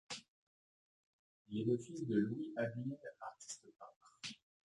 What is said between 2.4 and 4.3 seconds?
Adeline, artiste peintre.